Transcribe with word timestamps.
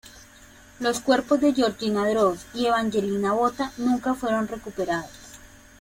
Los 0.79 0.99
cuerpos 0.99 1.41
de 1.41 1.53
Georgina 1.53 2.07
Droz 2.09 2.47
y 2.55 2.65
Evangelina 2.65 3.33
Botta 3.33 3.71
nunca 3.77 4.15
fueron 4.15 4.47
recuperados. 4.47 5.11